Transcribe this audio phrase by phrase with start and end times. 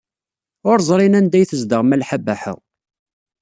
[0.69, 2.53] Ur ẓrin anda ay tezdeɣ Malḥa Baḥa.